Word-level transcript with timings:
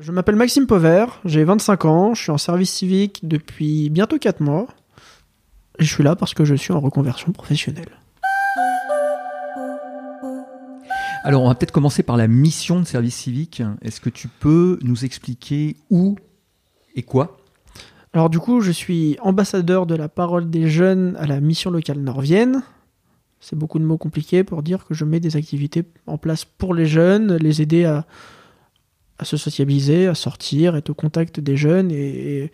Je 0.00 0.12
m'appelle 0.12 0.36
Maxime 0.36 0.66
Pauvert, 0.66 1.20
j'ai 1.26 1.44
25 1.44 1.84
ans, 1.84 2.14
je 2.14 2.22
suis 2.22 2.30
en 2.30 2.38
service 2.38 2.72
civique 2.72 3.20
depuis 3.22 3.90
bientôt 3.90 4.18
4 4.18 4.40
mois. 4.40 4.66
Et 5.78 5.84
je 5.84 5.92
suis 5.92 6.02
là 6.02 6.16
parce 6.16 6.32
que 6.32 6.46
je 6.46 6.54
suis 6.54 6.72
en 6.72 6.80
reconversion 6.80 7.32
professionnelle. 7.32 7.90
Alors, 11.22 11.42
on 11.42 11.48
va 11.48 11.54
peut-être 11.54 11.70
commencer 11.70 12.02
par 12.02 12.16
la 12.16 12.28
mission 12.28 12.80
de 12.80 12.86
service 12.86 13.14
civique. 13.14 13.62
Est-ce 13.82 14.00
que 14.00 14.08
tu 14.08 14.28
peux 14.28 14.78
nous 14.82 15.04
expliquer 15.04 15.76
où 15.90 16.16
et 16.94 17.02
quoi? 17.02 17.36
Alors 18.14 18.30
du 18.30 18.38
coup, 18.38 18.62
je 18.62 18.70
suis 18.70 19.18
ambassadeur 19.20 19.84
de 19.84 19.94
la 19.94 20.08
parole 20.08 20.48
des 20.48 20.70
jeunes 20.70 21.14
à 21.18 21.26
la 21.26 21.40
mission 21.40 21.70
locale 21.70 21.98
Norvienne. 21.98 22.62
C'est 23.38 23.56
beaucoup 23.56 23.78
de 23.78 23.84
mots 23.84 23.98
compliqués 23.98 24.44
pour 24.44 24.62
dire 24.62 24.86
que 24.86 24.94
je 24.94 25.04
mets 25.04 25.20
des 25.20 25.36
activités 25.36 25.84
en 26.06 26.16
place 26.16 26.46
pour 26.46 26.74
les 26.74 26.86
jeunes, 26.86 27.36
les 27.36 27.60
aider 27.60 27.84
à, 27.84 28.06
à 29.20 29.24
se 29.24 29.36
sociabiliser, 29.36 30.06
à 30.06 30.14
sortir, 30.14 30.74
être 30.76 30.90
au 30.90 30.94
contact 30.94 31.38
des 31.40 31.56
jeunes 31.56 31.90
et, 31.90 32.38
et 32.44 32.52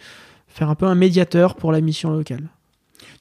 faire 0.48 0.68
un 0.68 0.74
peu 0.74 0.86
un 0.86 0.95
médiateur 0.96 1.54
pour 1.54 1.70
la 1.73 1.80
mission 1.80 2.10
locale. 2.10 2.48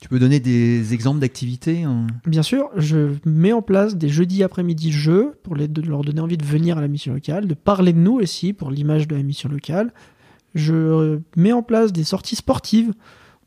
Tu 0.02 0.10
peux 0.10 0.20
donner 0.20 0.40
des 0.40 0.94
exemples 0.94 1.20
d'activités 1.20 1.84
hein? 1.84 2.08
Bien 2.26 2.44
sûr, 2.44 2.70
je 2.76 3.12
mets 3.26 3.52
en 3.54 3.62
place 3.62 3.96
des 3.96 4.10
jeudis 4.10 4.44
après-midi 4.44 4.92
jeux 4.92 5.36
pour 5.44 5.56
les- 5.56 5.68
de 5.68 5.82
leur 5.82 6.02
donner 6.04 6.22
envie 6.22 6.38
de 6.38 6.46
venir 6.46 6.78
à 6.78 6.82
la 6.82 6.88
mission 6.88 7.14
locale, 7.14 7.48
de 7.48 7.54
parler 7.54 7.94
de 7.94 8.00
nous 8.00 8.16
aussi 8.16 8.52
pour 8.54 8.72
l'image 8.72 9.08
de 9.08 9.16
la 9.16 9.24
mission 9.24 9.48
locale. 9.48 9.94
Je 10.56 10.74
euh, 10.74 11.20
mets 11.36 11.52
en 11.54 11.62
place 11.62 11.94
des 11.94 12.04
sorties 12.04 12.36
sportives. 12.36 12.94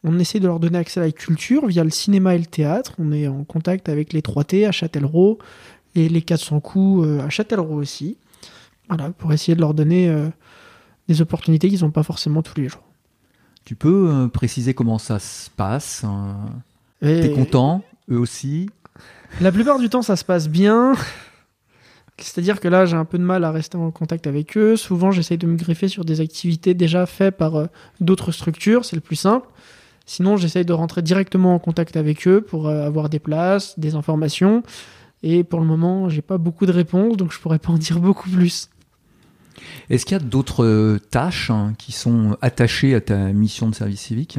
On 0.04 0.18
essaie 0.20 0.38
de 0.38 0.46
leur 0.46 0.60
donner 0.60 0.78
accès 0.78 1.00
à 1.00 1.04
la 1.04 1.10
culture 1.12 1.66
via 1.66 1.82
le 1.82 1.90
cinéma 1.90 2.34
et 2.34 2.38
le 2.38 2.46
théâtre. 2.46 2.92
On 2.98 3.10
est 3.12 3.26
en 3.26 3.42
contact 3.44 3.88
avec 3.88 4.12
les 4.12 4.20
3T 4.20 4.66
à 4.66 4.70
Châtellerault 4.72 5.38
et 5.96 6.08
les 6.08 6.22
400 6.22 6.60
coups 6.60 7.06
euh, 7.06 7.20
à 7.20 7.30
Châtellerault 7.30 7.76
aussi. 7.80 8.16
Voilà, 8.88 9.10
pour 9.10 9.32
essayer 9.32 9.54
de 9.54 9.60
leur 9.60 9.74
donner 9.74 10.08
euh, 10.08 10.28
des 11.08 11.20
opportunités 11.20 11.68
qu'ils 11.68 11.82
n'ont 11.82 11.90
pas 11.90 12.02
forcément 12.02 12.42
tous 12.42 12.58
les 12.58 12.68
jours. 12.68 12.82
Tu 13.64 13.74
peux 13.74 14.08
euh, 14.10 14.28
préciser 14.28 14.72
comment 14.74 14.98
ça 14.98 15.18
se 15.18 15.50
passe 15.50 16.04
hein? 16.04 16.36
T'es 17.00 17.32
content 17.32 17.84
Eux 18.10 18.18
aussi? 18.18 18.70
La 19.40 19.52
plupart 19.52 19.78
du 19.78 19.88
temps, 19.88 20.02
ça 20.02 20.16
se 20.16 20.24
passe 20.24 20.48
bien. 20.48 20.94
C'est-à-dire 22.18 22.60
que 22.60 22.66
là, 22.66 22.84
j'ai 22.86 22.96
un 22.96 23.04
peu 23.04 23.18
de 23.18 23.22
mal 23.22 23.44
à 23.44 23.52
rester 23.52 23.76
en 23.76 23.90
contact 23.90 24.26
avec 24.26 24.56
eux. 24.56 24.76
Souvent, 24.76 25.12
j'essaye 25.12 25.38
de 25.38 25.46
me 25.46 25.56
greffer 25.56 25.86
sur 25.86 26.04
des 26.04 26.20
activités 26.20 26.74
déjà 26.74 27.06
faites 27.06 27.36
par 27.36 27.56
euh, 27.56 27.66
d'autres 28.00 28.32
structures, 28.32 28.84
c'est 28.84 28.96
le 28.96 29.02
plus 29.02 29.16
simple. 29.16 29.46
Sinon, 30.06 30.36
j'essaye 30.36 30.64
de 30.64 30.72
rentrer 30.72 31.02
directement 31.02 31.54
en 31.54 31.58
contact 31.58 31.96
avec 31.96 32.26
eux 32.26 32.40
pour 32.40 32.66
euh, 32.66 32.86
avoir 32.86 33.08
des 33.08 33.18
places, 33.18 33.78
des 33.78 33.94
informations. 33.94 34.62
Et 35.22 35.44
pour 35.44 35.60
le 35.60 35.66
moment, 35.66 36.08
j'ai 36.08 36.22
pas 36.22 36.38
beaucoup 36.38 36.66
de 36.66 36.72
réponses, 36.72 37.16
donc 37.16 37.32
je 37.32 37.38
pourrais 37.38 37.58
pas 37.58 37.72
en 37.72 37.78
dire 37.78 38.00
beaucoup 38.00 38.30
plus. 38.30 38.70
Est-ce 39.90 40.04
qu'il 40.04 40.16
y 40.16 40.20
a 40.20 40.22
d'autres 40.22 40.64
euh, 40.64 40.98
tâches 41.10 41.50
hein, 41.50 41.74
qui 41.78 41.92
sont 41.92 42.36
attachées 42.42 42.94
à 42.94 43.00
ta 43.00 43.16
mission 43.32 43.68
de 43.68 43.74
service 43.74 44.00
civique? 44.00 44.38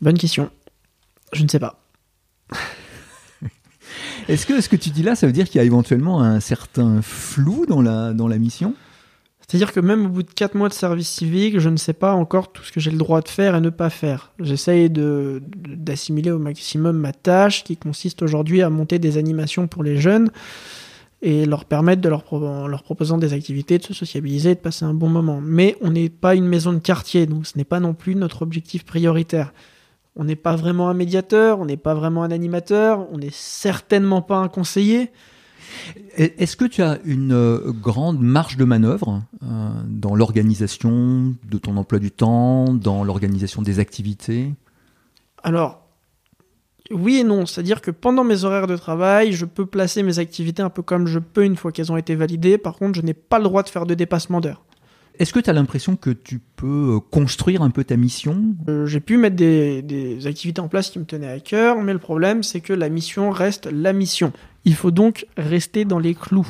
Bonne 0.00 0.18
question. 0.18 0.50
Je 1.32 1.42
ne 1.42 1.48
sais 1.48 1.58
pas. 1.58 1.80
Est-ce 4.28 4.46
que 4.46 4.60
ce 4.60 4.68
que 4.68 4.76
tu 4.76 4.90
dis 4.90 5.02
là, 5.02 5.14
ça 5.14 5.26
veut 5.26 5.32
dire 5.32 5.46
qu'il 5.46 5.58
y 5.58 5.62
a 5.62 5.64
éventuellement 5.64 6.22
un 6.22 6.40
certain 6.40 7.00
flou 7.02 7.66
dans 7.66 7.82
la, 7.82 8.12
dans 8.12 8.28
la 8.28 8.38
mission? 8.38 8.74
C'est-à-dire 9.40 9.72
que 9.72 9.80
même 9.80 10.06
au 10.06 10.08
bout 10.10 10.22
de 10.22 10.30
4 10.30 10.54
mois 10.56 10.68
de 10.68 10.74
service 10.74 11.08
civique, 11.08 11.58
je 11.58 11.70
ne 11.70 11.78
sais 11.78 11.94
pas 11.94 12.12
encore 12.12 12.52
tout 12.52 12.62
ce 12.62 12.70
que 12.70 12.80
j'ai 12.80 12.90
le 12.90 12.98
droit 12.98 13.22
de 13.22 13.28
faire 13.28 13.56
et 13.56 13.60
ne 13.62 13.70
pas 13.70 13.88
faire. 13.88 14.30
J'essaye 14.38 14.90
d'assimiler 14.90 16.30
au 16.30 16.38
maximum 16.38 16.98
ma 16.98 17.12
tâche 17.12 17.64
qui 17.64 17.78
consiste 17.78 18.20
aujourd'hui 18.20 18.60
à 18.60 18.68
monter 18.68 18.98
des 18.98 19.16
animations 19.16 19.66
pour 19.66 19.82
les 19.82 19.96
jeunes 19.96 20.30
et 21.20 21.46
leur 21.46 21.64
permettre 21.64 22.00
de 22.00 22.08
leur, 22.08 22.22
pro- 22.22 22.46
en 22.46 22.68
leur 22.68 22.82
proposant 22.82 23.18
des 23.18 23.32
activités, 23.32 23.78
de 23.78 23.82
se 23.82 23.92
sociabiliser, 23.92 24.54
de 24.54 24.60
passer 24.60 24.84
un 24.84 24.94
bon 24.94 25.08
moment. 25.08 25.40
Mais 25.42 25.76
on 25.80 25.90
n'est 25.90 26.10
pas 26.10 26.34
une 26.34 26.46
maison 26.46 26.72
de 26.72 26.78
quartier, 26.78 27.26
donc 27.26 27.46
ce 27.46 27.58
n'est 27.58 27.64
pas 27.64 27.80
non 27.80 27.94
plus 27.94 28.14
notre 28.14 28.42
objectif 28.42 28.84
prioritaire. 28.84 29.52
On 30.14 30.24
n'est 30.24 30.36
pas 30.36 30.56
vraiment 30.56 30.88
un 30.88 30.94
médiateur, 30.94 31.60
on 31.60 31.64
n'est 31.66 31.76
pas 31.76 31.94
vraiment 31.94 32.22
un 32.22 32.30
animateur, 32.30 33.06
on 33.12 33.18
n'est 33.18 33.32
certainement 33.32 34.22
pas 34.22 34.38
un 34.38 34.48
conseiller. 34.48 35.10
Est-ce 36.16 36.56
que 36.56 36.64
tu 36.64 36.82
as 36.82 36.98
une 37.04 37.32
euh, 37.32 37.72
grande 37.72 38.20
marge 38.20 38.56
de 38.56 38.64
manœuvre 38.64 39.22
euh, 39.42 39.70
dans 39.86 40.14
l'organisation 40.16 41.34
de 41.48 41.58
ton 41.58 41.76
emploi 41.76 41.98
du 41.98 42.10
temps, 42.10 42.72
dans 42.72 43.04
l'organisation 43.04 43.60
des 43.60 43.78
activités? 43.78 44.54
Alors, 45.42 45.87
oui 46.90 47.18
et 47.18 47.24
non. 47.24 47.46
C'est-à-dire 47.46 47.80
que 47.80 47.90
pendant 47.90 48.24
mes 48.24 48.44
horaires 48.44 48.66
de 48.66 48.76
travail, 48.76 49.32
je 49.32 49.44
peux 49.44 49.66
placer 49.66 50.02
mes 50.02 50.18
activités 50.18 50.62
un 50.62 50.70
peu 50.70 50.82
comme 50.82 51.06
je 51.06 51.18
peux 51.18 51.44
une 51.44 51.56
fois 51.56 51.72
qu'elles 51.72 51.92
ont 51.92 51.96
été 51.96 52.14
validées. 52.14 52.58
Par 52.58 52.76
contre, 52.76 52.96
je 52.96 53.04
n'ai 53.04 53.14
pas 53.14 53.38
le 53.38 53.44
droit 53.44 53.62
de 53.62 53.68
faire 53.68 53.86
de 53.86 53.94
dépassement 53.94 54.40
d'heures. 54.40 54.62
Est-ce 55.18 55.32
que 55.32 55.40
tu 55.40 55.50
as 55.50 55.52
l'impression 55.52 55.96
que 55.96 56.10
tu 56.10 56.38
peux 56.54 56.94
euh, 56.96 57.00
construire 57.00 57.62
un 57.62 57.70
peu 57.70 57.82
ta 57.82 57.96
mission? 57.96 58.54
Euh, 58.68 58.86
J'ai 58.86 59.00
pu 59.00 59.16
mettre 59.16 59.34
des, 59.34 59.82
des 59.82 60.28
activités 60.28 60.60
en 60.60 60.68
place 60.68 60.90
qui 60.90 61.00
me 61.00 61.04
tenaient 61.04 61.32
à 61.32 61.40
cœur, 61.40 61.82
mais 61.82 61.92
le 61.92 61.98
problème, 61.98 62.44
c'est 62.44 62.60
que 62.60 62.72
la 62.72 62.88
mission 62.88 63.30
reste 63.30 63.66
la 63.66 63.92
mission. 63.92 64.32
Il 64.64 64.76
faut 64.76 64.92
donc 64.92 65.26
rester 65.36 65.84
dans 65.84 65.98
les 65.98 66.14
clous. 66.14 66.48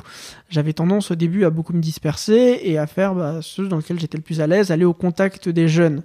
J'avais 0.50 0.74
tendance 0.74 1.10
au 1.10 1.14
début 1.14 1.44
à 1.44 1.50
beaucoup 1.50 1.72
me 1.72 1.80
disperser 1.80 2.60
et 2.62 2.76
à 2.76 2.86
faire 2.86 3.14
bah, 3.14 3.38
ceux 3.40 3.68
dans 3.68 3.78
lesquels 3.78 4.00
j'étais 4.00 4.18
le 4.18 4.22
plus 4.22 4.42
à 4.42 4.46
l'aise, 4.46 4.70
aller 4.70 4.84
au 4.84 4.92
contact 4.92 5.48
des 5.48 5.68
jeunes. 5.68 6.02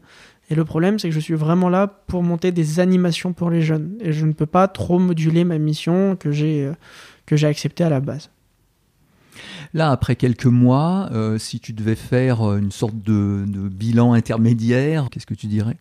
Et 0.53 0.56
le 0.56 0.66
problème, 0.66 1.00
c'est 1.00 1.09
que 1.09 1.16
je 1.16 1.19
suis 1.19 1.34
vraiment 1.34 1.68
là 1.68 1.88
pour 1.88 2.22
monter 2.22 2.52
des 2.52 2.80
animations 2.80 3.34
pour 3.34 3.50
les 3.50 3.64
jeunes. 3.64 3.97
Et 4.02 4.14
je 4.14 4.24
ne 4.24 4.34
peux 4.34 4.46
pas 4.46 4.68
trop 4.68 5.00
moduler 5.00 5.46
ma 5.46 5.58
mission 5.58 6.16
que 6.16 6.31
j'ai 6.31 6.64
euh, 6.64 6.74
que 7.25 7.36
j'ai 7.36 7.47
acceptée 7.47 7.84
à 7.84 7.90
la 7.90 8.00
base. 8.00 8.30
Là, 9.74 9.90
après 9.90 10.16
quelques 10.16 10.46
mois, 10.46 11.09
euh, 11.12 11.40
si 11.40 11.59
tu 11.59 11.74
devais 11.74 11.96
faire 11.96 12.47
euh, 12.47 12.59
une 12.59 12.69
sorte 12.69 12.94
de, 13.03 13.46
de 13.47 13.68
bilan 13.68 14.14
intermédiaire, 14.14 15.08
qu'est-ce 15.09 15.25
que 15.25 15.34
tu 15.34 15.47
dirais? 15.47 15.75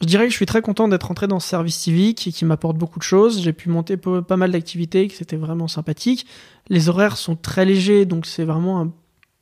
Je 0.00 0.06
dirais 0.06 0.24
que 0.24 0.30
je 0.30 0.36
suis 0.36 0.46
très 0.46 0.62
content 0.62 0.88
d'être 0.88 1.08
rentré 1.08 1.26
dans 1.26 1.40
ce 1.40 1.48
service 1.50 1.76
civique 1.76 2.26
et 2.26 2.32
qui 2.32 2.46
m'apporte 2.46 2.78
beaucoup 2.78 3.00
de 3.00 3.04
choses. 3.04 3.42
J'ai 3.42 3.52
pu 3.52 3.68
monter 3.68 3.98
pas 3.98 4.38
mal 4.38 4.50
d'activités, 4.50 5.08
que 5.08 5.14
c'était 5.14 5.36
vraiment 5.36 5.68
sympathique. 5.68 6.24
Les 6.70 6.88
horaires 6.88 7.18
sont 7.18 7.36
très 7.36 7.66
légers, 7.66 8.06
donc 8.06 8.24
c'est 8.24 8.44
vraiment 8.44 8.80
un 8.80 8.90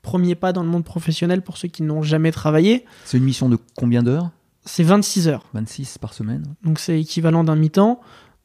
premier 0.03 0.35
pas 0.35 0.53
dans 0.53 0.65
le 0.65 0.69
monde 0.69 0.85
professionnel 0.85 1.43
pour 1.43 1.59
ceux 1.59 1.69
qui 1.69 1.85
n'ont 1.85 2.03
jamais 2.03 2.33
travaillé. 2.33 2.85
C'est 3.05 3.19
une 3.19 3.25
mission 3.25 3.49
de 3.49 3.57
combien 3.77 4.03
d'heures? 4.03 4.31
C'est 4.69 4.83
26 4.83 5.29
heures, 5.29 5.45
26 5.55 5.99
par 5.99 6.13
semaine 6.15 6.43
donc 6.63 6.79
c'est 6.79 7.01
équivalent 7.01 7.43
d'un 7.45 7.57
mi-temps. 7.57 8.01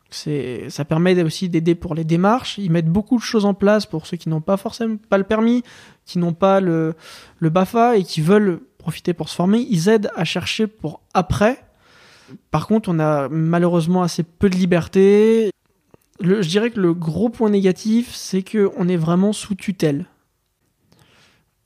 C'est, 0.10 0.70
ça 0.70 0.86
permet 0.86 1.22
aussi 1.24 1.50
d'aider 1.50 1.74
pour 1.74 1.96
les 1.96 2.04
démarches. 2.04 2.60
Ils 2.60 2.70
mettent 2.72 2.88
beaucoup 2.90 3.18
de 3.18 3.22
choses 3.24 3.46
en 3.46 3.56
place 3.56 3.88
pour 3.88 4.06
ceux 4.06 4.16
qui 4.16 4.30
n'ont 4.30 4.42
pas 4.42 4.58
forcément 4.58 4.98
pas 5.10 5.18
le 5.18 5.24
permis, 5.24 5.64
qui 6.06 6.20
n'ont 6.20 6.34
pas 6.34 6.60
le, 6.62 6.94
le 7.40 7.50
BAFA 7.50 7.98
et 7.98 8.04
qui 8.04 8.22
veulent 8.22 8.60
profiter 8.78 9.14
pour 9.14 9.28
se 9.28 9.36
former. 9.36 9.66
Ils 9.70 9.90
aident 9.90 10.12
à 10.16 10.24
chercher 10.24 10.68
pour 10.68 11.02
après. 11.16 11.66
Par 12.52 12.68
contre, 12.68 12.90
on 12.90 13.00
a 13.00 13.28
malheureusement 13.28 14.04
assez 14.04 14.22
peu 14.22 14.50
de 14.52 14.56
liberté. 14.56 15.50
Le- 16.20 16.44
je 16.44 16.48
dirais 16.50 16.70
que 16.70 16.80
le 16.80 16.94
gros 16.94 17.30
point 17.30 17.50
négatif, 17.50 18.14
c'est 18.14 18.44
que 18.44 18.72
on 18.78 18.88
est 18.88 18.98
vraiment 18.98 19.34
sous 19.34 19.56
tutelle. 19.56 20.06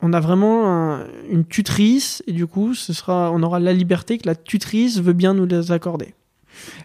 On 0.02 0.14
a 0.14 0.20
vraiment 0.20 0.72
un- 0.72 1.08
une 1.30 1.46
tutrice 1.46 2.22
et 2.28 2.32
du 2.34 2.46
coup, 2.46 2.74
ce 2.76 2.94
sera, 2.94 3.32
on 3.32 3.42
aura 3.42 3.60
la 3.60 3.74
liberté 3.74 4.18
que 4.18 4.28
la 4.28 4.36
tutrice 4.36 5.00
veut 5.00 5.14
bien 5.14 5.34
nous 5.34 5.46
les 5.46 5.72
accorder. 5.72 6.14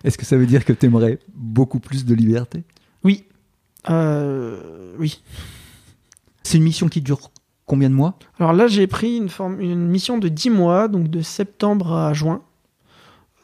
Est-ce 0.05 0.17
que 0.19 0.25
ça 0.25 0.37
veut 0.37 0.47
dire 0.47 0.65
que 0.65 0.73
tu 0.73 0.87
aimerais 0.87 1.19
beaucoup 1.35 1.79
plus 1.81 2.05
de 2.05 2.15
liberté? 2.15 2.63
Oui. 3.05 3.25
Euh, 3.91 4.95
oui. 4.99 5.23
C'est 6.43 6.59
une 6.59 6.65
mission 6.65 6.89
qui 6.89 7.01
dure 7.03 7.31
combien 7.67 7.91
de 7.91 7.95
mois? 7.95 8.19
Alors 8.39 8.53
là, 8.53 8.67
j'ai 8.67 8.87
pris 8.87 9.17
une, 9.17 9.29
forme, 9.29 9.61
une 9.61 9.87
mission 9.89 10.19
de 10.19 10.29
10 10.29 10.51
mois, 10.51 10.89
donc 10.89 11.09
de 11.09 11.21
septembre 11.23 11.93
à 11.93 12.13
juin. 12.15 12.43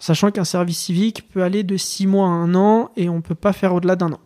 Sachant 0.01 0.31
qu'un 0.31 0.45
service 0.45 0.79
civique 0.79 1.29
peut 1.29 1.43
aller 1.43 1.63
de 1.65 1.77
6 1.77 2.07
mois 2.07 2.27
à 2.29 2.31
un 2.31 2.55
an 2.55 2.91
et 2.97 3.09
on 3.09 3.21
peut 3.21 3.35
pas 3.35 3.53
faire 3.53 3.75
au-delà 3.75 3.97
d'un 3.97 4.13
an. 4.13 4.21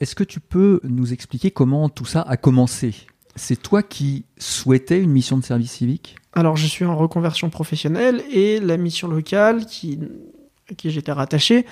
Est-ce 0.00 0.14
que 0.14 0.24
tu 0.24 0.40
peux 0.40 0.80
nous 0.82 1.12
expliquer 1.12 1.50
comment 1.52 1.88
tout 1.88 2.04
ça 2.04 2.22
a 2.22 2.36
commencé? 2.36 2.94
C'est 3.36 3.60
toi 3.60 3.82
qui 3.82 4.24
souhaitais 4.38 5.00
une 5.00 5.10
mission 5.10 5.36
de 5.36 5.44
service 5.44 5.72
civique? 5.72 6.16
Alors, 6.34 6.56
je 6.56 6.66
suis 6.66 6.84
en 6.84 6.96
reconversion 6.96 7.50
professionnelle 7.50 8.22
et 8.30 8.60
la 8.60 8.76
mission 8.76 9.08
locale 9.08 9.66
qui, 9.66 9.98
à 10.70 10.74
qui 10.74 10.90
j'étais 10.90 11.12
rattaché, 11.12 11.66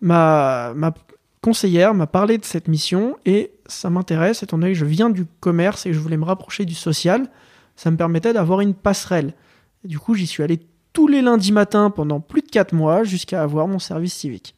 ma, 0.00 0.72
ma 0.74 0.94
conseillère 1.42 1.94
m'a 1.94 2.06
parlé 2.06 2.38
de 2.38 2.44
cette 2.44 2.68
mission 2.68 3.16
et 3.24 3.52
ça 3.66 3.90
m'intéresse 3.90 4.42
étant 4.42 4.58
donné 4.58 4.72
que 4.72 4.78
je 4.78 4.84
viens 4.84 5.10
du 5.10 5.26
commerce 5.40 5.86
et 5.86 5.90
que 5.90 5.94
je 5.94 6.00
voulais 6.00 6.16
me 6.16 6.24
rapprocher 6.24 6.64
du 6.64 6.74
social. 6.74 7.28
Ça 7.76 7.90
me 7.90 7.96
permettait 7.96 8.32
d'avoir 8.32 8.60
une 8.60 8.74
passerelle. 8.74 9.34
Du 9.84 9.98
coup, 9.98 10.14
j'y 10.14 10.26
suis 10.26 10.42
allé 10.42 10.60
tous 10.92 11.08
les 11.08 11.20
lundis 11.20 11.52
matins 11.52 11.90
pendant 11.90 12.20
plus 12.20 12.40
de 12.40 12.48
4 12.48 12.72
mois 12.74 13.04
jusqu'à 13.04 13.42
avoir 13.42 13.68
mon 13.68 13.78
service 13.78 14.14
civique. 14.14 14.54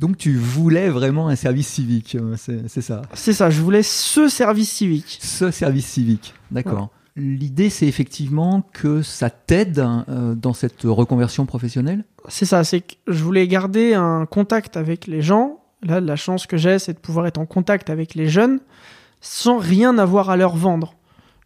Donc 0.00 0.16
tu 0.16 0.34
voulais 0.34 0.88
vraiment 0.88 1.28
un 1.28 1.36
service 1.36 1.68
civique, 1.68 2.16
euh, 2.18 2.34
c'est 2.38 2.80
ça 2.80 3.02
C'est 3.12 3.34
ça, 3.34 3.50
je 3.50 3.60
voulais 3.60 3.82
ce 3.82 4.28
service 4.28 4.70
civique. 4.70 5.18
Ce 5.20 5.50
service 5.50 5.86
civique, 5.86 6.32
d'accord. 6.50 6.88
L'idée, 7.16 7.68
c'est 7.68 7.86
effectivement 7.86 8.62
que 8.72 9.02
ça 9.02 9.28
t'aide 9.28 9.78
euh, 9.78 10.34
dans 10.34 10.54
cette 10.54 10.84
reconversion 10.84 11.44
professionnelle? 11.44 12.04
C'est 12.28 12.46
ça, 12.46 12.64
c'est 12.64 12.80
que 12.80 12.94
je 13.08 13.22
voulais 13.22 13.46
garder 13.46 13.92
un 13.92 14.24
contact 14.24 14.78
avec 14.78 15.06
les 15.06 15.20
gens. 15.20 15.60
Là, 15.82 16.00
la 16.00 16.16
chance 16.16 16.46
que 16.46 16.56
j'ai, 16.56 16.78
c'est 16.78 16.94
de 16.94 16.98
pouvoir 16.98 17.26
être 17.26 17.38
en 17.38 17.44
contact 17.44 17.90
avec 17.90 18.14
les 18.14 18.28
jeunes 18.28 18.60
sans 19.20 19.58
rien 19.58 19.98
avoir 19.98 20.30
à 20.30 20.38
leur 20.38 20.56
vendre. 20.56 20.94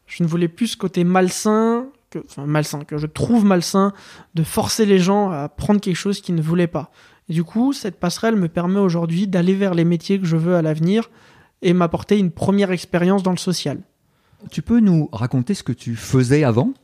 Je 0.06 0.22
ne 0.22 0.28
voulais 0.28 0.46
plus 0.46 0.68
ce 0.68 0.76
côté 0.76 1.02
malsain, 1.02 1.86
que, 2.10 2.20
enfin 2.20 2.46
malsain, 2.46 2.84
que 2.84 2.98
je 2.98 3.06
trouve 3.08 3.44
malsain, 3.44 3.92
de 4.36 4.44
forcer 4.44 4.86
les 4.86 5.00
gens 5.00 5.32
à 5.32 5.48
prendre 5.48 5.80
quelque 5.80 5.96
chose 5.96 6.20
qu'ils 6.20 6.36
ne 6.36 6.42
voulaient 6.42 6.68
pas. 6.68 6.92
Et 7.28 7.32
du 7.32 7.44
coup, 7.44 7.72
cette 7.72 7.98
passerelle 7.98 8.36
me 8.36 8.48
permet 8.48 8.80
aujourd'hui 8.80 9.26
d'aller 9.26 9.54
vers 9.54 9.74
les 9.74 9.84
métiers 9.84 10.18
que 10.18 10.26
je 10.26 10.36
veux 10.36 10.56
à 10.56 10.62
l'avenir 10.62 11.10
et 11.62 11.72
m'apporter 11.72 12.18
une 12.18 12.30
première 12.30 12.70
expérience 12.70 13.22
dans 13.22 13.30
le 13.30 13.38
social. 13.38 13.80
Tu 14.50 14.60
peux 14.60 14.80
nous 14.80 15.08
raconter 15.12 15.54
ce 15.54 15.62
que 15.62 15.72
tu 15.72 15.96
faisais 15.96 16.44
avant? 16.44 16.74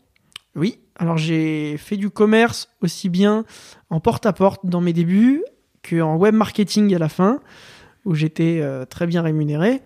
Oui, 0.57 0.79
alors 0.97 1.19
j'ai 1.19 1.77
fait 1.77 1.97
du 1.97 2.11
commerce 2.11 2.71
aussi 2.81 3.09
bien 3.09 3.45
en 3.91 4.01
porte-à-porte 4.01 4.65
dans 4.65 4.81
mes 4.81 4.93
débuts 4.93 5.43
qu'en 5.89 6.17
web 6.17 6.35
marketing 6.35 6.95
à 6.95 6.99
la 6.99 7.09
fin, 7.09 7.41
où 8.05 8.15
j'étais 8.15 8.61
euh, 8.63 8.85
très 8.85 9.07
bien 9.07 9.23
rémunéré, 9.23 9.83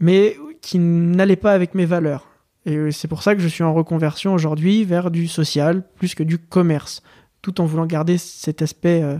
mais 0.00 0.36
qui 0.60 0.78
n'allait 0.78 1.36
pas 1.36 1.52
avec 1.52 1.74
mes 1.74 1.86
valeurs. 1.86 2.28
Et 2.66 2.90
c'est 2.90 3.08
pour 3.08 3.22
ça 3.22 3.34
que 3.34 3.40
je 3.40 3.48
suis 3.48 3.64
en 3.64 3.72
reconversion 3.72 4.34
aujourd'hui 4.34 4.84
vers 4.84 5.10
du 5.10 5.28
social 5.28 5.82
plus 5.96 6.14
que 6.14 6.22
du 6.22 6.38
commerce, 6.38 7.02
tout 7.40 7.60
en 7.60 7.64
voulant 7.64 7.86
garder 7.86 8.18
cet 8.18 8.60
aspect 8.62 9.02
euh, 9.02 9.16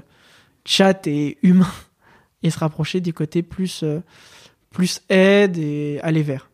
chat 0.68 1.06
et 1.06 1.38
humain 1.42 1.70
et 2.42 2.50
se 2.50 2.58
rapprocher 2.58 3.00
du 3.00 3.12
côté 3.12 3.42
plus, 3.42 3.82
euh, 3.82 4.00
plus 4.70 5.00
aide 5.08 5.58
et 5.58 5.98
aller 6.02 6.22
vers. 6.22 6.50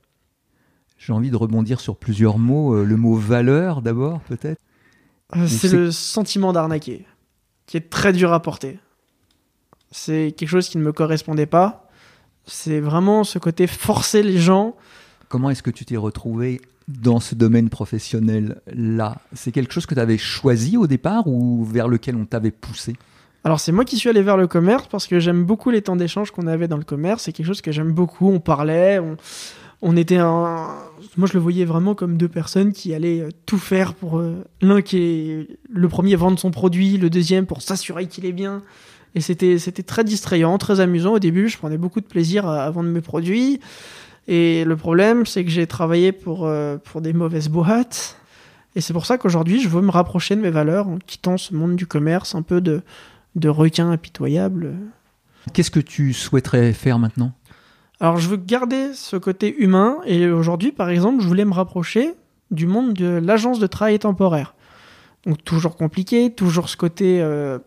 J'ai 0.99 1.13
envie 1.13 1.31
de 1.31 1.37
rebondir 1.37 1.81
sur 1.81 1.97
plusieurs 1.97 2.39
mots. 2.39 2.83
Le 2.83 2.97
mot 2.97 3.15
valeur 3.15 3.83
d'abord, 3.83 4.21
peut-être 4.21 4.59
C'est 5.47 5.71
le 5.71 5.91
sentiment 5.91 6.55
d'arnaquer, 6.55 7.05
qui 7.67 7.77
est 7.77 7.91
très 7.91 8.15
dur 8.15 8.33
à 8.33 8.41
porter. 8.41 8.79
C'est 9.91 10.35
quelque 10.37 10.49
chose 10.49 10.69
qui 10.69 10.79
ne 10.79 10.83
me 10.83 10.93
correspondait 10.93 11.47
pas. 11.47 11.89
C'est 12.47 12.81
vraiment 12.81 13.23
ce 13.23 13.39
côté 13.39 13.67
forcer 13.67 14.23
les 14.23 14.39
gens. 14.39 14.77
Comment 15.29 15.51
est-ce 15.51 15.63
que 15.63 15.71
tu 15.71 15.85
t'es 15.85 15.97
retrouvé 15.97 16.61
dans 16.89 17.21
ce 17.21 17.35
domaine 17.35 17.69
professionnel-là? 17.69 19.21
C'est 19.35 19.53
quelque 19.53 19.73
chose 19.73 19.87
que 19.87 19.95
tu 19.95 20.01
avais 20.01 20.19
choisi 20.19 20.77
au 20.77 20.87
départ 20.87 21.27
ou 21.27 21.65
vers 21.65 21.89
lequel 21.89 22.17
on 22.17 22.25
t'avait 22.25 22.51
poussé? 22.51 22.97
Alors 23.45 23.61
c'est 23.61 23.73
moi 23.73 23.85
qui 23.85 23.99
suis 23.99 24.09
allé 24.09 24.23
vers 24.23 24.39
le 24.39 24.47
commerce 24.47 24.87
parce 24.91 25.07
que 25.07 25.21
j'aime 25.21 25.45
beaucoup 25.45 25.71
les 25.71 25.83
temps 25.83 25.97
d'échange 25.97 26.31
qu'on 26.31 26.47
avait 26.47 26.67
dans 26.67 26.79
le 26.79 26.85
commerce. 26.85 27.25
C'est 27.25 27.33
quelque 27.33 27.47
chose 27.47 27.61
que 27.61 27.73
j'aime 27.73 27.93
beaucoup. 27.93 28.31
On 28.31 28.41
parlait, 28.41 29.01
on, 29.83 29.97
était 29.99 30.17
un... 30.17 30.69
Moi 31.19 31.29
je 31.29 31.35
le 31.35 31.41
voyais 31.41 31.67
vraiment 31.67 31.95
comme 31.95 32.17
deux 32.17 32.29
personnes 32.29 32.73
qui 32.73 32.95
allaient 32.95 33.21
euh, 33.21 33.29
tout 33.45 33.59
faire 33.59 33.93
pour 33.93 34.19
euh, 34.19 34.43
l'un 34.63 34.81
qui 34.81 34.97
est 34.97 35.49
le 35.71 35.89
premier 35.89 36.17
vendre 36.17 36.39
son 36.39 36.51
produit, 36.51 36.97
le 36.97 37.11
deuxième 37.11 37.45
pour 37.45 37.61
s'assurer 37.61 38.07
qu'il 38.07 38.25
est 38.25 38.33
bien. 38.33 38.63
Et 39.15 39.21
c'était, 39.21 39.59
c'était 39.59 39.83
très 39.83 40.05
distrayant, 40.05 40.57
très 40.57 40.81
amusant. 40.81 41.13
Au 41.13 41.19
début, 41.19 41.51
je 41.51 41.59
prenais 41.59 41.77
beaucoup 41.77 42.01
de 42.01 42.07
plaisir 42.07 42.49
à, 42.49 42.71
vendre 42.71 42.89
mes 42.89 43.03
produits. 43.03 43.61
Et 44.27 44.65
le 44.65 44.75
problème, 44.75 45.27
c'est 45.27 45.45
que 45.45 45.51
j'ai 45.51 45.67
travaillé 45.67 46.13
pour, 46.13 46.47
euh, 46.47 46.79
pour 46.79 47.03
des 47.03 47.13
mauvaises 47.13 47.51
boîtes. 47.51 48.17
Et 48.75 48.81
c'est 48.81 48.95
pour 48.95 49.05
ça 49.05 49.19
qu'aujourd'hui, 49.19 49.61
je 49.61 49.69
veux 49.69 49.83
me 49.83 49.91
rapprocher 49.91 50.35
de 50.35 50.41
mes 50.41 50.51
valeurs 50.51 50.89
en 50.89 50.97
quittant 50.99 51.37
ce 51.37 51.55
monde 51.55 51.77
du 51.77 51.87
commerce 51.87 52.35
un 52.35 52.43
peu 52.43 52.61
de, 52.61 52.83
de 53.35 53.49
requin 53.49 53.91
impitoyable. 53.91 54.75
Qu'est-ce 55.53 55.71
que 55.71 55.81
tu 55.81 56.13
souhaiterais 56.13 56.73
faire 56.73 56.99
maintenant? 56.99 57.33
Alors, 58.01 58.17
je 58.17 58.29
veux 58.29 58.37
garder 58.37 58.93
ce 58.95 59.17
côté 59.17 59.55
humain. 59.59 59.99
Et 60.07 60.29
aujourd'hui, 60.29 60.73
par 60.73 60.89
exemple, 60.89 61.23
je 61.23 61.29
voulais 61.29 61.45
me 61.45 61.53
rapprocher 61.53 62.15
du 62.51 62.67
monde 62.67 62.93
de 62.95 63.21
l'agence 63.23 63.59
de 63.59 63.67
travail 63.67 63.99
temporaire. 63.99 64.55
Donc, 65.27 65.43
toujours 65.45 65.77
compliqué, 65.77 66.31
toujours 66.31 66.69
ce 66.69 66.77
côté. 66.77 67.21
Euh, 67.21 67.59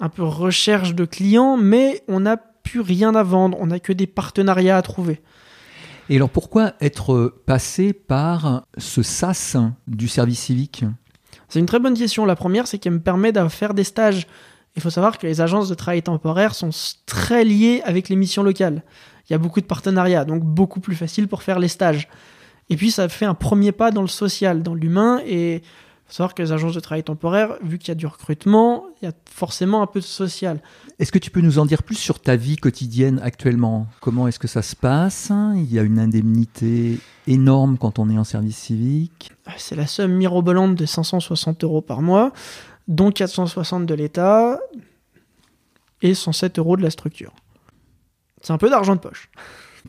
un 0.00 0.08
peu 0.08 0.22
recherche 0.22 0.94
de 0.94 1.04
clients, 1.04 1.56
mais 1.56 2.02
on 2.08 2.20
n'a 2.20 2.36
plus 2.36 2.80
rien 2.80 3.14
à 3.14 3.22
vendre, 3.22 3.56
on 3.60 3.66
n'a 3.66 3.80
que 3.80 3.92
des 3.92 4.06
partenariats 4.06 4.76
à 4.76 4.82
trouver. 4.82 5.20
Et 6.10 6.16
alors 6.16 6.30
pourquoi 6.30 6.74
être 6.80 7.34
passé 7.46 7.92
par 7.92 8.66
ce 8.76 9.02
SAS 9.02 9.56
du 9.86 10.08
service 10.08 10.40
civique? 10.40 10.84
C'est 11.48 11.60
une 11.60 11.66
très 11.66 11.78
bonne 11.78 11.96
question. 11.96 12.26
La 12.26 12.36
première, 12.36 12.66
c'est 12.66 12.78
qu'elle 12.78 12.94
me 12.94 13.00
permet 13.00 13.32
de 13.32 13.46
faire 13.48 13.74
des 13.74 13.84
stages. 13.84 14.26
Il 14.76 14.82
faut 14.82 14.90
savoir 14.90 15.18
que 15.18 15.26
les 15.26 15.40
agences 15.40 15.68
de 15.68 15.74
travail 15.74 16.02
temporaire 16.02 16.54
sont 16.54 16.70
très 17.06 17.44
liées 17.44 17.80
avec 17.84 18.08
les 18.08 18.16
missions 18.16 18.42
locales. 18.42 18.82
Il 19.28 19.32
y 19.32 19.36
a 19.36 19.38
beaucoup 19.38 19.60
de 19.60 19.66
partenariats, 19.66 20.24
donc 20.24 20.42
beaucoup 20.42 20.80
plus 20.80 20.96
facile 20.96 21.28
pour 21.28 21.42
faire 21.42 21.58
les 21.58 21.68
stages. 21.68 22.08
Et 22.70 22.76
puis 22.76 22.90
ça 22.90 23.08
fait 23.08 23.26
un 23.26 23.34
premier 23.34 23.72
pas 23.72 23.90
dans 23.90 24.02
le 24.02 24.08
social, 24.08 24.62
dans 24.62 24.74
l'humain, 24.74 25.20
et 25.26 25.62
faut 26.06 26.12
savoir 26.12 26.34
que 26.34 26.42
les 26.42 26.52
agences 26.52 26.74
de 26.74 26.80
travail 26.80 27.02
temporaire, 27.02 27.56
vu 27.62 27.78
qu'il 27.78 27.88
y 27.88 27.92
a 27.92 27.94
du 27.94 28.06
recrutement, 28.06 28.84
il 29.00 29.06
y 29.06 29.08
a 29.08 29.12
forcément 29.30 29.80
un 29.80 29.86
peu 29.86 30.00
de 30.00 30.04
social. 30.04 30.60
Est-ce 30.98 31.10
que 31.10 31.18
tu 31.18 31.30
peux 31.30 31.40
nous 31.40 31.58
en 31.58 31.64
dire 31.64 31.82
plus 31.82 31.94
sur 31.94 32.20
ta 32.20 32.36
vie 32.36 32.56
quotidienne 32.56 33.20
actuellement? 33.22 33.86
Comment 34.00 34.28
est-ce 34.28 34.38
que 34.38 34.48
ça 34.48 34.60
se 34.60 34.76
passe? 34.76 35.32
Il 35.54 35.72
y 35.72 35.78
a 35.78 35.82
une 35.82 35.98
indemnité 35.98 36.98
énorme 37.26 37.78
quand 37.78 37.98
on 37.98 38.10
est 38.10 38.18
en 38.18 38.24
service 38.24 38.58
civique? 38.58 39.32
C'est 39.56 39.76
la 39.76 39.86
somme 39.86 40.12
mirobolante 40.12 40.74
de 40.74 40.84
560 40.84 41.64
euros 41.64 41.80
par 41.80 42.02
mois, 42.02 42.32
dont 42.88 43.10
460 43.10 43.86
de 43.86 43.94
l'État 43.94 44.58
et 46.02 46.14
107 46.14 46.58
euros 46.58 46.76
de 46.76 46.82
la 46.82 46.90
structure. 46.90 47.32
C'est 48.42 48.52
un 48.52 48.58
peu 48.58 48.68
d'argent 48.68 48.94
de 48.94 49.00
poche. 49.00 49.30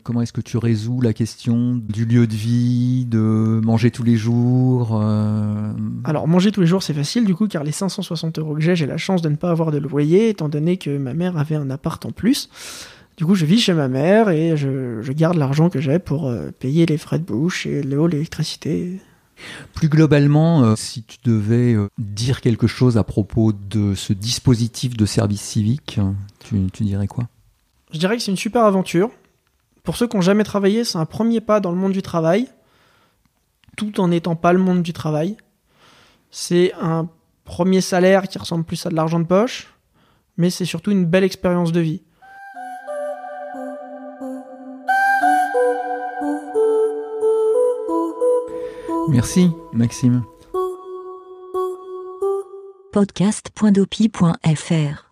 Comment 0.02 0.22
est-ce 0.22 0.32
que 0.32 0.42
tu 0.42 0.58
résous 0.58 1.00
la 1.00 1.12
question 1.12 1.74
du 1.74 2.04
lieu 2.04 2.26
de 2.26 2.34
vie, 2.34 3.06
de 3.06 3.60
manger 3.64 3.90
tous 3.90 4.02
les 4.02 4.16
jours 4.16 5.00
euh? 5.00 5.72
Alors, 6.04 6.28
manger 6.28 6.52
tous 6.52 6.60
les 6.60 6.66
jours, 6.66 6.82
c'est 6.82 6.94
facile 6.94 7.24
du 7.24 7.34
coup, 7.34 7.48
car 7.48 7.64
les 7.64 7.72
560 7.72 8.38
euros 8.38 8.54
que 8.54 8.60
j'ai, 8.60 8.76
j'ai 8.76 8.86
la 8.86 8.98
chance 8.98 9.22
de 9.22 9.28
ne 9.28 9.36
pas 9.36 9.50
avoir 9.50 9.72
de 9.72 9.78
loyer, 9.78 10.28
étant 10.28 10.48
donné 10.48 10.76
que 10.76 10.96
ma 10.96 11.14
mère 11.14 11.38
avait 11.38 11.56
un 11.56 11.70
appart 11.70 12.04
en 12.04 12.12
plus. 12.12 12.50
Du 13.16 13.24
coup, 13.24 13.34
je 13.34 13.46
vis 13.46 13.58
chez 13.58 13.72
ma 13.72 13.88
mère 13.88 14.28
et 14.28 14.56
je, 14.56 15.10
garde 15.12 15.38
l'argent 15.38 15.70
que 15.70 15.80
j'ai 15.80 15.98
pour 15.98 16.28
euh, 16.28 16.50
payer 16.58 16.84
les 16.84 16.98
frais 16.98 17.18
de 17.18 17.24
bouche 17.24 17.66
et 17.66 17.82
l'eau, 17.82 18.06
l'électricité. 18.06 19.00
Plus 19.74 19.88
globalement, 19.88 20.62
euh, 20.62 20.76
si 20.76 21.02
tu 21.02 21.18
devais 21.24 21.76
dire 21.98 22.40
quelque 22.40 22.66
chose 22.66 22.96
à 22.96 23.04
propos 23.04 23.52
de 23.52 23.94
ce 23.94 24.12
dispositif 24.12 24.96
de 24.96 25.06
service 25.06 25.42
civique, 25.42 26.00
tu 26.40 26.84
dirais 26.84 27.06
quoi? 27.06 27.28
Je 27.92 27.98
dirais 27.98 28.16
que 28.16 28.22
c'est 28.22 28.30
une 28.30 28.36
super 28.36 28.64
aventure. 28.64 29.10
Pour 29.82 29.96
ceux 29.96 30.08
qui 30.08 30.16
n'ont 30.16 30.22
jamais 30.22 30.44
travaillé, 30.44 30.84
c'est 30.84 30.98
un 30.98 31.06
premier 31.06 31.40
pas 31.40 31.60
dans 31.60 31.70
le 31.70 31.76
monde 31.76 31.92
du 31.92 32.02
travail, 32.02 32.48
tout 33.76 34.00
en 34.00 34.08
n'étant 34.08 34.34
pas 34.34 34.52
le 34.52 34.58
monde 34.58 34.82
du 34.82 34.92
travail. 34.92 35.36
C'est 36.30 36.72
un 36.80 37.08
premier 37.44 37.80
salaire 37.80 38.28
qui 38.28 38.38
ressemble 38.38 38.64
plus 38.64 38.84
à 38.84 38.90
de 38.90 38.94
l'argent 38.94 39.20
de 39.20 39.24
poche, 39.24 39.72
mais 40.36 40.50
c'est 40.50 40.64
surtout 40.64 40.90
une 40.90 41.04
belle 41.04 41.24
expérience 41.24 41.72
de 41.72 41.80
vie. 41.80 42.02
Merci, 49.08 49.50
Maxime. 49.72 50.24
Podcast.dopi.fr 52.92 55.05